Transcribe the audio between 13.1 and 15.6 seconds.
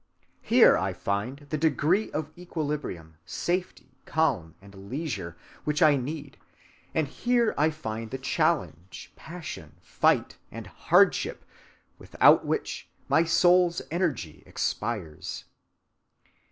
soul's energy expires.